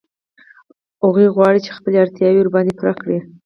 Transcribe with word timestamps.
هغوی 1.03 1.27
غواړي 1.35 1.59
چې 1.65 1.71
خپلې 1.77 1.95
اړتیاوې 2.03 2.39
ورباندې 2.41 2.73
پوره 2.77 2.93
کړي 3.01 3.19